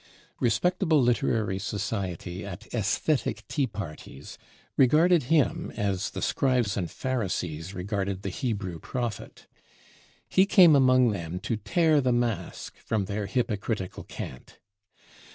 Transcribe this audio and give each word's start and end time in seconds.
Respectable 0.39 0.99
literary 0.99 1.59
society 1.59 2.43
at 2.43 2.73
"aesthetic 2.73 3.47
tea 3.47 3.67
parties" 3.67 4.39
regarded 4.75 5.25
him 5.29 5.71
as 5.75 6.09
the 6.09 6.23
Scribes 6.23 6.75
and 6.75 6.89
Pharisees 6.89 7.75
regarded 7.75 8.23
the 8.23 8.29
Hebrew 8.29 8.79
prophet. 8.79 9.45
He 10.27 10.47
came 10.47 10.75
among 10.75 11.11
them 11.11 11.39
to 11.41 11.55
tear 11.55 12.01
the 12.01 12.11
mask 12.13 12.77
from 12.79 13.05
their 13.05 13.27
hypocritical 13.27 14.03
cant. 14.05 14.57